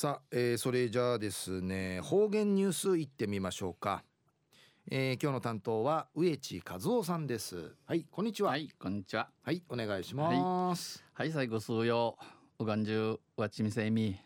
[0.00, 4.02] さあ、えー、それじゃあですね方言ニュースいってみましょうか、
[4.90, 7.74] えー、今日の担当は植地和夫さんです。
[7.84, 8.06] はい。
[8.10, 8.52] こんにちは。
[8.52, 9.28] はいこんにちは。
[9.42, 11.04] はいお願いします。
[11.12, 12.16] はい、はい、最後数曜
[12.58, 14.18] おがんじゅうわちみせみ。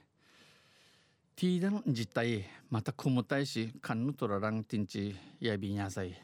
[1.34, 6.14] ティーダの実態またくむたいしかんぬとららんてんちやびんやさい。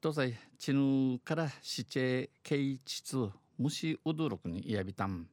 [0.00, 3.16] とさいちぬからしちえけいちつ
[3.58, 5.26] むしうどろくにやびたん。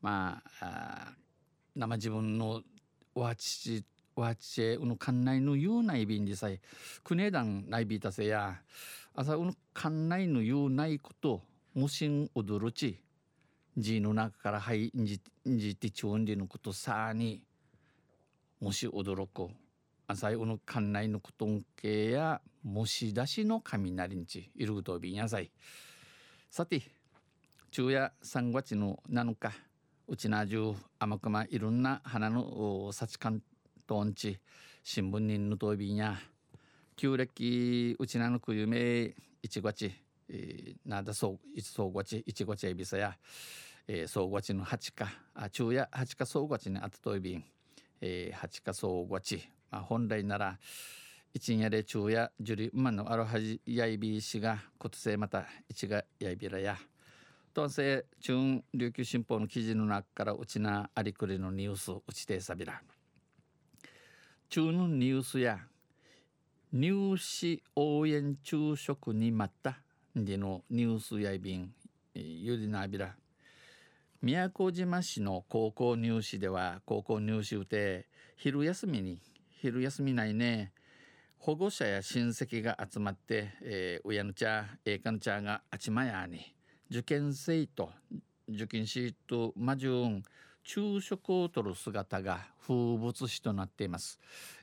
[0.00, 1.14] まあ
[1.80, 2.60] 生自分の
[3.14, 3.84] わちち
[4.14, 6.60] わちえうの館内の言うないびんでさえ
[7.02, 8.60] くねだんないびたせや
[9.14, 11.40] 朝うの館内の言うないこと
[11.74, 13.00] むしんうどるち
[13.78, 17.40] じの中からはいんじんじてちょんでのことさあに
[18.60, 19.48] もし驚く
[20.06, 25.50] 朝うの館内のことんけやもし出しの雷んちいるぐとびんやさい。
[26.50, 26.82] さて
[27.70, 29.52] 昼夜3月の7日
[30.10, 33.40] うちなじゅう甘くまいろんな花の幸関
[33.86, 34.40] とんち
[34.82, 36.16] 新聞にぬとびんや
[36.96, 39.92] 旧暦うちなのくゆめ1月、
[40.28, 43.16] えー、なだそういつそうごち1月えびさや、
[43.86, 47.44] えー、そうごちの8日あ昼夜8日そうごちにあたといびん、
[48.00, 50.58] えー、8日そうごち、まあ、本来なら
[51.32, 56.76] 一夜で昼夜樹里馬のアロハジやいびしがことせまた一がやいびらや
[57.52, 62.80] 当世中琉球新報の記事の中からうちなありくりのニュースうちてさびら
[64.48, 65.58] 中のニュースや
[66.72, 69.80] 入試応援昼食にまった
[70.14, 71.72] でのニュースやいびん
[72.14, 73.16] ゆりなびら
[74.22, 79.20] 宮古島市の高校入試では高校入試うて昼休みに
[79.60, 80.72] 昼休みないね
[81.38, 86.54] 保護者や親戚が集まって、えー、親の茶ええかの茶があちまやに
[86.90, 87.92] 受験生と
[88.48, 90.24] 受験シートマジュン
[90.64, 94.18] 昼食をとる姿が風物詩となっています、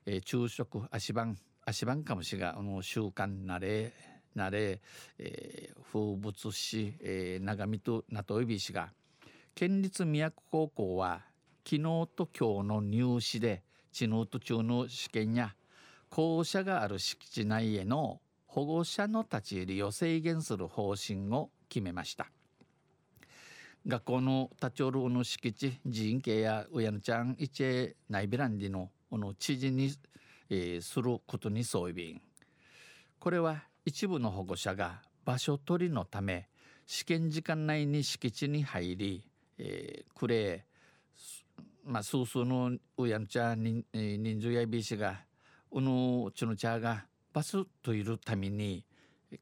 [0.06, 3.94] えー、昼食足番足番かもしがあの習慣なれ
[4.36, 4.82] なれ、
[5.18, 8.90] えー、風物詩、えー、長見と名といびしが
[9.56, 11.22] 県立宮古高校は
[11.64, 11.82] 昨日
[12.14, 13.64] と今日の入試で
[13.94, 15.56] 知能途中の試験や
[16.10, 22.28] 校舎がある敷地内への保護者の立ち入りを制限する方針を決めました。
[23.86, 29.94] 学校の立ち寄るの敷地人員系や親のちゃん一へ内ビランディのこの知事に、
[30.50, 32.22] えー、することに相違。
[33.20, 36.50] これは一部の保護者が場所取りのため
[36.86, 39.24] 試験時間内に敷地に入り、
[39.58, 40.66] えー、くれ
[41.88, 45.22] まあ、数々の親のちゃん人数やびしが
[45.72, 48.84] うのちのちゃがバスといるために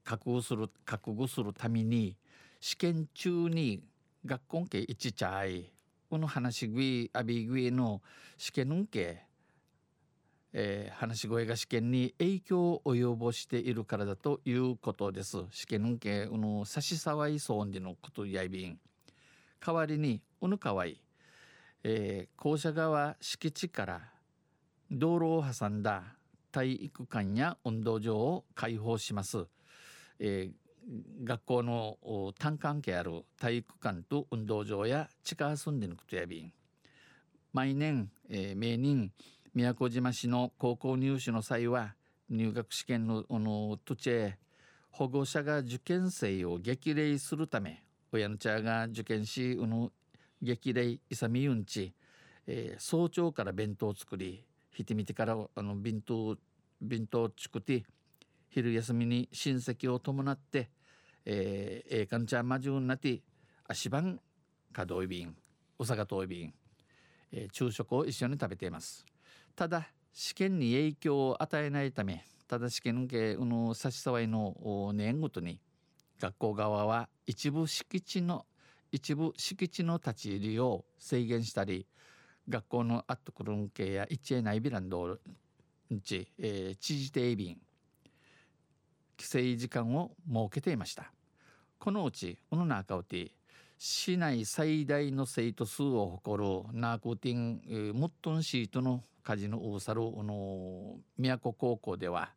[0.03, 2.17] 覚悟する覚悟するために
[2.59, 3.83] 試験中に
[4.25, 5.71] 学校け一ちゃい
[6.09, 8.01] この話しぐあびぐいの
[8.37, 9.23] 試験のけ、
[10.53, 15.37] えー、話し声が試験に影響を及ぼしているからだということです。
[15.51, 18.79] 試験のけこの差し障いそうでのことやいびん
[19.65, 21.01] 代わりにうぬかわい、
[21.83, 24.01] えー、校舎側敷地から
[24.91, 26.03] 道路を挟んだ
[26.51, 29.47] 体育館や運動場を開放します。
[30.19, 31.97] えー、学校の
[32.37, 36.53] 単関係ある体育館と運動場や地下住んでのことやびん。
[37.53, 39.11] 毎年、えー、名人
[39.53, 41.95] 宮古島市の高校入試の際は
[42.29, 44.37] 入学試験のの土地へ
[44.91, 49.91] 保護者が受験生を激励するため親の茶が受験しうの
[50.41, 51.93] 激励いさみうんち、
[52.47, 56.37] えー、早朝から弁当を作りひてみてからあの弁当
[56.81, 57.83] 弁当を作って
[58.49, 60.69] 昼休みに親戚を伴って、
[61.25, 63.21] えー、ええかんちゃんまじゅんなて
[63.67, 64.19] 足番
[64.71, 65.35] かどいびん
[65.77, 66.53] おさがといびん、
[67.31, 69.05] えー、昼食を一緒に食べています。
[69.55, 75.59] ただ試験に影響を与えないためただ試験系の差し障りの年ごとに
[76.19, 78.45] 学校側は一部敷地の
[78.91, 81.87] 一部敷地の立ち入りを制限したり
[82.47, 85.19] 学校のあっとくるんけや一円内ビランドん
[86.01, 87.57] ち、えー、知事定便
[89.17, 91.11] 規制時間を設けていました。
[91.79, 93.31] このうちこの中をて
[93.77, 102.29] 市内最大の生徒数を誇るナーコティン、えー、モットンシートのカジノウーサルの宮古高校では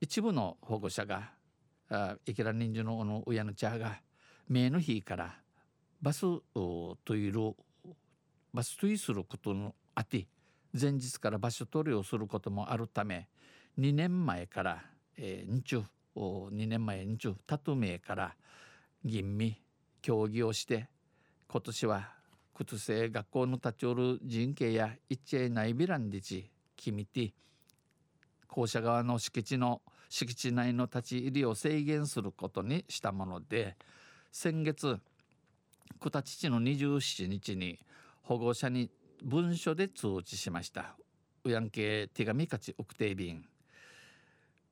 [0.00, 1.30] 一部の保護者が
[1.90, 4.00] あ池田人数のの親の茶が
[4.48, 5.36] 名の日から
[6.02, 7.54] バスといる
[8.52, 10.26] バスといすることのあって
[10.78, 13.28] 前日から場所取りをすることもあるため
[13.78, 14.84] 2年前から
[15.20, 15.82] えー、日中
[16.16, 18.34] 2年前日中タトゥメから
[19.04, 19.60] 吟味
[20.00, 20.88] 協議をして
[21.48, 22.08] 今年は
[22.54, 27.32] 靴生学校の立ち寄る人形や一営内ビランディチキミティ
[28.46, 33.76] 校舎側の敷地の敷地内の立ち入りを制限することにしたもので
[34.32, 34.98] 先月
[36.00, 37.78] 九田父の27日に
[38.22, 38.90] 保護者に
[39.24, 40.94] 文書で通知しました。
[41.44, 43.44] うやんけ手紙勝ち奥定便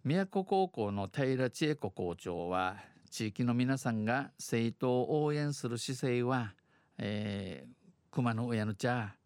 [0.06, 2.76] 宮古高校の平千恵子校長は
[3.10, 6.52] 地域の皆さんが生徒を応援する姿勢は、
[6.96, 9.16] えー、熊の親の茶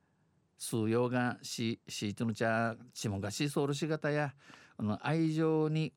[0.57, 4.33] 数用がしシートの茶血もがしソウルしがたや
[4.79, 5.93] この愛情に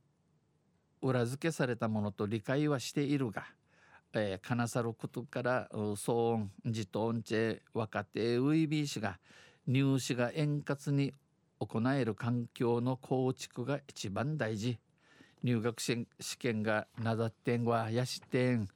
[1.01, 3.45] 裏付けされたものと理解はしているが、
[4.11, 9.17] えー、金さることから騒音自トンチェ若手ウイビー氏が
[9.65, 11.13] 入試が円滑に
[11.65, 14.79] 行える環境の構築が一番大事。
[15.43, 16.07] 入学試
[16.39, 18.67] 験がなだってんはやしてん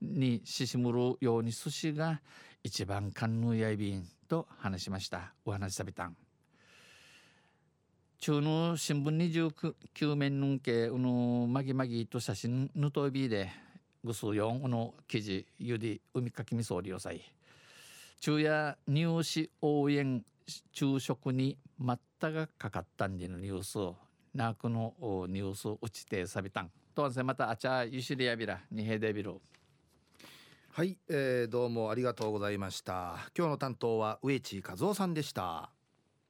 [0.00, 2.20] にししむるように寿司が
[2.62, 5.34] 一番勘のやいびんと話しました。
[5.44, 6.06] お話しさびた。
[6.06, 6.16] ん
[8.18, 13.50] 中の新聞29面のんけうのまぎまぎと写真ぬとびで
[14.02, 17.20] ぐすよんうの記事ゆり海かきみそうりよさい。
[18.20, 20.24] 昼夜入試応援
[20.72, 23.96] 昼食に待ったがかかったんでのニュースを
[24.34, 24.94] なくの
[25.28, 26.70] ニュース落ちてさびたん。
[26.94, 29.40] とはせまたあちゃゆしりやびらにへでびろ
[30.70, 33.30] はい、えー、どうもありがとうございました。
[33.36, 35.73] 今日の担当は植地和夫さんでした。